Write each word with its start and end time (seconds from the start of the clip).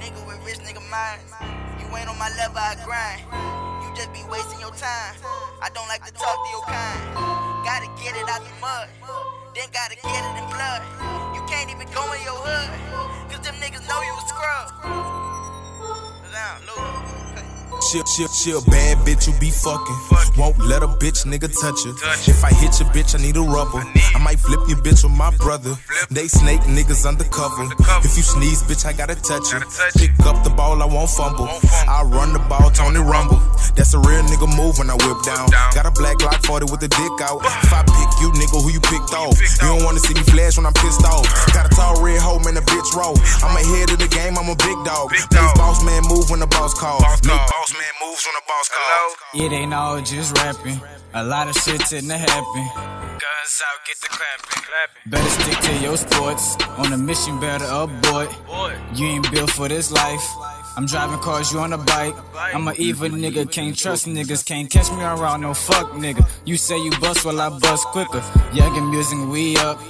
Nigga 0.00 0.20
with 0.26 0.38
rich 0.46 0.58
nigga 0.60 0.82
minds. 0.90 1.30
You 1.80 1.86
ain't 1.96 2.08
on 2.08 2.18
my 2.18 2.30
level, 2.36 2.58
I 2.58 2.74
grind. 2.84 3.22
You 3.82 3.88
just 3.94 4.12
be 4.12 4.22
wasting 4.30 4.60
your 4.60 4.74
time. 4.74 5.14
I 5.62 5.70
don't 5.74 5.88
like 5.88 6.04
to 6.04 6.12
talk 6.12 6.38
to 6.38 6.50
your 6.50 6.64
kind. 6.66 7.00
Gotta 7.64 7.88
get 8.02 8.16
it 8.16 8.28
out 8.28 8.42
the 8.42 8.54
mud. 8.60 8.88
Then 9.54 9.68
gotta 9.72 9.96
get 9.96 10.22
it 10.22 10.34
in 10.38 10.46
blood. 10.50 10.82
You 11.34 11.42
can't 11.46 11.70
even 11.70 11.86
go 11.94 12.02
in 12.12 12.22
your 12.22 12.38
hood. 12.38 12.70
Cause 13.30 13.40
them 13.46 13.54
niggas 13.56 13.86
know 13.88 14.00
you 14.02 14.14
a 14.14 14.24
scrub. 14.28 15.33
She, 17.94 18.02
she, 18.06 18.26
she 18.26 18.50
a 18.50 18.60
bad 18.62 18.98
bitch, 19.06 19.28
you 19.28 19.38
be 19.38 19.50
fucking. 19.50 19.94
Won't 20.36 20.58
let 20.58 20.82
a 20.82 20.88
bitch 20.88 21.22
nigga 21.30 21.46
touch 21.46 21.78
her. 21.86 21.94
If 22.26 22.42
I 22.42 22.50
hit 22.50 22.80
your 22.80 22.88
bitch, 22.90 23.14
I 23.14 23.22
need 23.22 23.36
a 23.36 23.40
rubber. 23.40 23.86
I 24.14 24.18
might 24.18 24.40
flip 24.40 24.58
your 24.66 24.78
bitch 24.78 25.04
with 25.04 25.12
my 25.12 25.30
brother. 25.36 25.78
They 26.10 26.26
snake 26.26 26.62
niggas 26.62 27.06
undercover. 27.06 27.70
If 28.02 28.16
you 28.16 28.24
sneeze, 28.24 28.64
bitch, 28.64 28.84
I 28.84 28.92
gotta 28.94 29.14
touch 29.14 29.52
you. 29.52 29.60
Pick 29.94 30.26
up 30.26 30.42
the 30.42 30.50
ball, 30.50 30.82
I 30.82 30.86
won't 30.86 31.08
fumble. 31.08 31.46
I 31.46 32.02
run 32.02 32.32
the 32.32 32.33
ball, 32.33 32.33
Tony 32.33 32.33
Rumble. 32.33 32.33
That's 33.74 33.92
a 33.94 33.98
real 33.98 34.22
nigga 34.22 34.46
move 34.56 34.78
when 34.78 34.88
I 34.88 34.94
whip 34.94 35.18
down. 35.26 35.50
Got 35.74 35.86
a 35.86 35.90
black 35.90 36.18
Glock 36.18 36.38
40 36.46 36.70
with 36.70 36.80
the 36.80 36.88
dick 36.88 37.14
out. 37.20 37.42
If 37.42 37.72
I 37.74 37.82
pick 37.82 38.10
you, 38.22 38.30
nigga, 38.38 38.62
who 38.62 38.70
you 38.70 38.80
picked 38.80 39.12
off? 39.14 39.34
You 39.34 39.68
don't 39.68 39.84
wanna 39.84 39.98
see 39.98 40.14
me 40.14 40.22
flash 40.22 40.56
when 40.56 40.66
I'm 40.66 40.74
pissed 40.74 41.04
off. 41.04 41.26
Got 41.52 41.66
a 41.66 41.72
tall 41.74 42.00
red 42.02 42.20
hoe, 42.22 42.38
man, 42.38 42.56
a 42.56 42.62
bitch 42.62 42.94
roll. 42.94 43.18
I'm 43.42 43.54
ahead 43.58 43.90
of 43.90 43.98
the 43.98 44.08
game, 44.08 44.38
I'm 44.38 44.48
a 44.48 44.56
big 44.56 44.78
dog. 44.86 45.10
Please, 45.10 45.26
boss 45.58 45.84
man, 45.84 46.02
move 46.06 46.30
when 46.30 46.40
the 46.40 46.46
boss 46.46 46.72
call. 46.74 47.00
Make 47.00 47.42
boss 47.50 47.70
man 47.74 47.94
moves 48.02 48.22
when 48.22 48.34
the 48.38 48.44
boss 48.46 48.68
call. 48.70 49.42
It 49.42 49.52
ain't 49.52 49.74
all 49.74 50.00
just 50.00 50.36
rapping. 50.38 50.80
A 51.14 51.24
lot 51.24 51.48
of 51.48 51.54
shit 51.56 51.80
tend 51.82 52.08
to 52.08 52.18
happen. 52.18 52.64
Guns 52.74 53.62
out, 53.62 53.78
get 53.86 53.98
the 54.00 54.08
clapping. 54.08 54.62
Better 55.06 55.30
stick 55.30 55.58
to 55.60 55.72
your 55.82 55.96
sports. 55.96 56.56
On 56.78 56.92
a 56.92 56.98
mission, 56.98 57.38
better 57.40 57.66
abort. 57.66 58.30
You 58.94 59.06
ain't 59.06 59.30
built 59.30 59.50
for 59.50 59.68
this 59.68 59.90
life. 59.90 60.24
I'm 60.76 60.86
driving 60.86 61.20
cars, 61.20 61.52
you 61.52 61.60
on 61.60 61.72
a 61.72 61.78
bike. 61.78 62.16
I'm 62.36 62.66
a 62.66 62.72
evil 62.74 63.08
nigga, 63.08 63.50
can't 63.50 63.78
trust 63.78 64.06
niggas, 64.06 64.44
can't 64.44 64.68
catch 64.68 64.90
me 64.90 65.02
around 65.02 65.42
no 65.42 65.54
fuck 65.54 65.92
nigga. 65.92 66.28
You 66.44 66.56
say 66.56 66.78
you 66.82 66.90
bust, 67.00 67.24
well 67.24 67.40
I 67.40 67.56
bust 67.58 67.86
quicker. 67.88 68.22
Young 68.52 68.90
music, 68.90 69.18
we 69.28 69.56
up. 69.56 69.80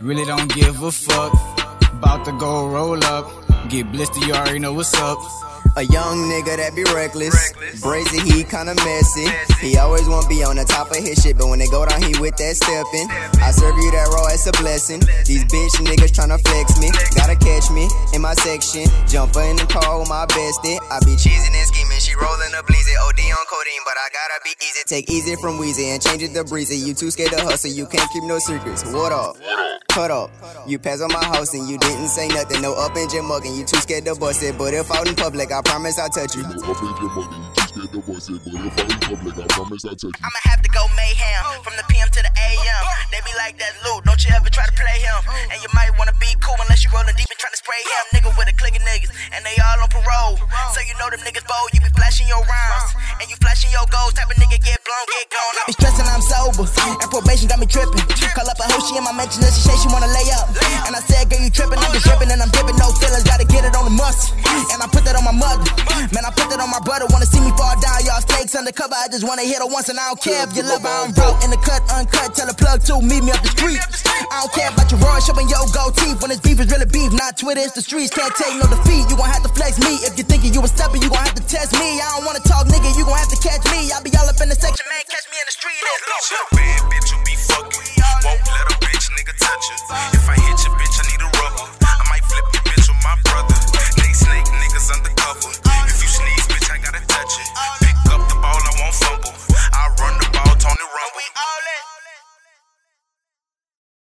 Really 0.00 0.26
don't 0.26 0.54
give 0.54 0.82
a 0.82 0.92
fuck. 0.92 1.32
About 1.92 2.26
to 2.26 2.32
go 2.32 2.68
roll 2.68 3.02
up. 3.04 3.26
Get 3.70 3.90
blistered, 3.90 4.24
you 4.24 4.34
already 4.34 4.58
know 4.58 4.74
what's 4.74 4.94
up. 4.94 5.18
A 5.76 5.84
young 5.92 6.24
nigga 6.24 6.56
that 6.56 6.72
be 6.74 6.84
reckless. 6.96 7.36
Brazzy, 7.84 8.24
he 8.24 8.44
kinda 8.44 8.72
messy. 8.80 9.28
He 9.60 9.76
always 9.76 10.08
wanna 10.08 10.26
be 10.26 10.42
on 10.42 10.56
the 10.56 10.64
top 10.64 10.90
of 10.90 10.96
his 10.96 11.20
shit, 11.20 11.36
but 11.36 11.48
when 11.48 11.58
they 11.58 11.68
go 11.68 11.84
down, 11.84 12.00
he 12.00 12.16
with 12.18 12.34
that 12.40 12.56
stepping. 12.56 13.04
I 13.44 13.52
serve 13.52 13.76
you 13.76 13.90
that 13.92 14.08
raw, 14.08 14.24
it's 14.32 14.46
a 14.46 14.52
blessing. 14.56 15.04
These 15.28 15.44
bitch 15.44 15.76
niggas 15.84 16.16
tryna 16.16 16.40
flex 16.40 16.80
me. 16.80 16.88
Gotta 17.12 17.36
catch 17.36 17.68
me 17.70 17.90
in 18.14 18.22
my 18.22 18.32
section. 18.40 18.88
Jumper 19.06 19.42
in 19.42 19.56
the 19.56 19.66
car 19.66 20.00
with 20.00 20.08
my 20.08 20.24
bestie. 20.32 20.80
I 20.88 20.96
be 21.04 21.12
cheesing 21.12 21.52
and 21.52 21.68
scheming. 21.68 22.00
She 22.00 22.16
rolling 22.16 22.56
a 22.56 22.62
bleezy. 22.64 22.96
OD 22.96 23.20
on 23.28 23.44
codeine, 23.44 23.84
but 23.84 24.00
I 24.00 24.08
gotta 24.16 24.40
be 24.44 24.56
easy. 24.64 24.80
Take 24.88 25.10
easy 25.10 25.36
from 25.36 25.58
Weezy 25.58 25.92
and 25.92 26.00
change 26.00 26.22
it 26.22 26.32
to 26.32 26.44
breezy. 26.44 26.76
You 26.76 26.94
too 26.94 27.10
scared 27.10 27.32
to 27.32 27.44
hustle, 27.44 27.70
you 27.70 27.84
can't 27.84 28.10
keep 28.12 28.24
no 28.24 28.38
secrets. 28.38 28.82
What 28.84 29.12
up? 29.12 29.36
Cut 29.96 30.12
up. 30.12 30.28
You 30.68 30.76
pass 30.76 31.00
on 31.00 31.08
my 31.08 31.24
house 31.24 31.56
and 31.56 31.64
you 31.64 31.80
didn't 31.80 32.12
say 32.12 32.28
nothing. 32.28 32.60
No 32.60 32.76
up 32.76 32.92
in 33.00 33.08
your 33.16 33.24
mugging. 33.24 33.56
You 33.56 33.64
too 33.64 33.80
scared 33.80 34.04
to 34.04 34.12
bust 34.12 34.44
it, 34.44 34.52
but 34.60 34.76
if 34.76 34.92
out 34.92 35.08
in 35.08 35.16
public, 35.16 35.48
I 35.48 35.64
promise 35.64 35.96
I'll 35.96 36.12
touch 36.12 36.36
you. 36.36 36.44
Up 36.44 36.52
in 36.52 36.92
your 37.00 37.08
mother, 37.16 37.32
you 37.32 37.48
too 37.56 37.64
scared 37.64 37.88
to 37.96 38.00
voice 38.04 38.28
it, 38.28 38.44
but 38.44 38.60
if 38.60 38.76
I'm 38.76 38.92
in 38.92 39.00
public, 39.00 39.40
I 39.40 39.48
promise 39.56 39.88
I'll 39.88 39.96
touch 39.96 40.12
you. 40.12 40.20
I'ma 40.20 40.40
have 40.52 40.60
to 40.60 40.68
go 40.68 40.84
mayhem 41.00 41.64
from 41.64 41.80
the 41.80 41.84
PM 41.88 42.12
to 42.12 42.20
the 42.20 42.28
AM. 42.28 42.82
They 43.08 43.24
be 43.24 43.32
like 43.40 43.56
that 43.56 43.72
loot, 43.88 44.04
don't 44.04 44.20
you 44.20 44.36
ever 44.36 44.52
try 44.52 44.68
to 44.68 44.76
play 44.76 45.00
him. 45.00 45.16
And 45.48 45.64
you 45.64 45.72
might 45.72 45.88
wanna 45.96 46.12
be 46.20 46.28
cool 46.44 46.60
unless 46.60 46.84
you 46.84 46.92
rollin' 46.92 47.16
deep 47.16 47.32
and 47.32 47.40
tryna 47.40 47.56
spray 47.56 47.80
him. 47.80 48.20
Nigga 48.20 48.36
with 48.36 48.52
a 48.52 48.56
click 48.60 48.76
of 48.76 48.84
niggas, 48.84 49.08
and 49.32 49.40
they 49.48 49.56
all 49.64 49.80
on 49.80 49.88
parole. 49.88 50.36
So 50.76 50.84
you 50.84 50.92
know 51.00 51.08
them 51.08 51.24
niggas 51.24 51.48
bold, 51.48 51.72
you 51.72 51.80
be 51.80 51.88
flashing 51.96 52.28
your 52.28 52.44
rhymes. 52.44 52.92
And 53.16 53.32
you 53.32 53.36
flashing 53.40 53.72
your 53.72 53.88
goals, 53.88 54.12
type 54.12 54.28
of 54.28 54.36
nigga 54.36 54.60
get 54.60 54.76
blown, 54.84 55.06
get 55.08 55.24
gone. 55.32 55.56
I 55.56 55.62
be 55.64 55.72
stressing, 55.72 56.04
I'm 56.04 56.20
sober. 56.20 56.68
And 57.00 57.08
probation 57.08 57.48
got 57.48 57.64
me 57.64 57.64
tripping. 57.64 58.04
In 58.96 59.04
my 59.04 59.12
mention, 59.12 59.44
and 59.44 59.52
she 59.52 59.60
say 59.60 59.76
she 59.76 59.88
wanna 59.92 60.08
lay 60.08 60.26
up. 60.32 60.48
And 60.88 60.96
I 60.96 61.02
said, 61.04 61.28
girl, 61.28 61.44
you 61.44 61.52
tripping, 61.52 61.78
I'm 61.78 61.92
just 61.92 62.08
ripping, 62.08 62.32
and 62.32 62.40
I'm 62.40 62.48
dipping, 62.48 62.76
no 62.80 62.88
feelings, 62.96 63.28
gotta 63.28 63.44
get 63.44 63.68
it 63.68 63.76
on 63.76 63.84
the 63.84 63.92
must. 63.92 64.32
And 64.72 64.80
I 64.80 64.88
put 64.88 65.04
that 65.04 65.14
on 65.14 65.24
my 65.24 65.36
mother. 65.36 65.62
Man, 66.16 66.24
I 66.24 66.32
put 66.32 66.48
that 66.48 66.58
on 66.58 66.72
my 66.72 66.80
brother, 66.80 67.04
wanna 67.12 67.28
see 67.28 67.44
me 67.44 67.52
fall 67.54 67.76
down. 67.76 68.00
Y'all 68.08 68.24
snakes 68.24 68.56
undercover, 68.56 68.96
I 68.96 69.12
just 69.12 69.28
wanna 69.28 69.44
hit 69.44 69.60
her 69.60 69.68
once, 69.68 69.92
and 69.92 70.00
I 70.00 70.08
don't 70.08 70.20
care 70.20 70.48
if 70.48 70.56
you 70.56 70.64
love 70.64 70.82
her, 70.82 70.96
I'm 71.04 71.12
broke. 71.12 71.44
In 71.44 71.52
the 71.52 71.60
cut, 71.60 71.84
uncut, 71.92 72.32
tell 72.32 72.48
the 72.48 72.56
plug 72.56 72.80
to 72.88 72.98
meet 73.04 73.20
me 73.20 73.36
up 73.36 73.42
the 73.44 73.52
street. 73.52 73.80
I 74.32 74.40
don't 74.40 74.52
care 74.56 74.72
about 74.72 74.88
your 74.88 75.00
raw, 75.04 75.20
showing 75.20 75.48
your 75.52 75.66
gold 75.76 75.92
teeth. 76.00 76.16
When 76.24 76.32
it's 76.32 76.40
beef, 76.40 76.56
it's 76.56 76.72
really 76.72 76.88
beef, 76.88 77.12
not 77.12 77.36
Twitter, 77.36 77.60
it's 77.60 77.76
the 77.76 77.84
streets. 77.84 78.10
Can't 78.10 78.32
take 78.34 78.56
no 78.56 78.64
defeat, 78.64 79.04
you 79.12 79.16
gon' 79.20 79.28
have 79.28 79.44
to 79.44 79.52
flex 79.52 79.76
me. 79.76 80.00
If 80.08 80.16
you 80.16 80.24
thinking 80.24 80.56
you 80.56 80.64
a 80.64 80.68
stepper, 80.68 80.96
you 80.96 81.12
gon' 81.12 81.20
have 81.20 81.36
to 81.36 81.44
test 81.44 81.76
me. 81.76 82.00
I 82.00 82.16
don't 82.16 82.24
wanna 82.24 82.40
talk, 82.40 82.64
nigga, 82.66 82.96
you 82.96 83.04
gon' 83.04 83.18
have 83.18 83.28
to 83.28 83.40
catch 83.44 83.60
me. 83.68 83.92
I'll 83.92 84.00
be 84.00 84.10
all 84.16 84.24
up 84.24 84.40
in 84.40 84.48
the 84.48 84.56
section, 84.56 84.86
man, 84.88 85.04
catch 85.04 85.26
me 85.28 85.36
in 85.36 85.46
the 85.46 85.52
street. 85.52 85.84
She 86.24 86.34
a 86.34 86.65